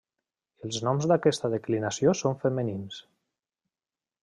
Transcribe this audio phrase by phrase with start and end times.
[0.67, 3.01] Els noms d'aquesta declinació són femenins.